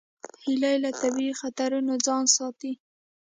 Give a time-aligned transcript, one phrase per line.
[0.43, 2.71] هیلۍ له طبیعي خطرونو ځان ساتي